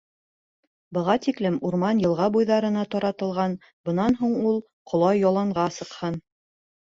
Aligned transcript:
Быға 0.97 1.15
тиклем 1.25 1.59
урман 1.69 1.99
йылға 2.03 2.29
буйҙарына 2.37 2.85
таратылған, 2.95 3.53
бынан 3.89 4.17
һуң 4.23 4.33
ул 4.53 4.57
ҡола 4.93 5.11
яланға 5.19 5.67
сыҡһын. 5.77 6.19